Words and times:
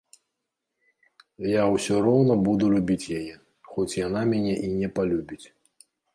Я 1.49 1.63
ўсё 1.73 1.97
роўна 2.05 2.33
буду 2.47 2.71
любіць 2.75 3.11
яе, 3.19 3.33
хоць 3.75 3.95
яна 4.07 4.21
мяне 4.33 4.53
і 4.71 4.73
не 4.81 4.93
палюбіць. 4.99 5.45